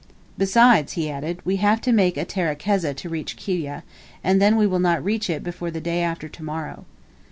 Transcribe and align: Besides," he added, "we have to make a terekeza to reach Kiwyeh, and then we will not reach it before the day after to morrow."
Besides," 0.35 0.93
he 0.93 1.11
added, 1.11 1.45
"we 1.45 1.57
have 1.57 1.79
to 1.81 1.91
make 1.91 2.17
a 2.17 2.25
terekeza 2.25 2.95
to 2.95 3.07
reach 3.07 3.37
Kiwyeh, 3.37 3.83
and 4.23 4.41
then 4.41 4.57
we 4.57 4.65
will 4.65 4.79
not 4.79 5.03
reach 5.05 5.29
it 5.29 5.43
before 5.43 5.69
the 5.69 5.79
day 5.79 6.01
after 6.01 6.27
to 6.27 6.43
morrow." 6.43 6.85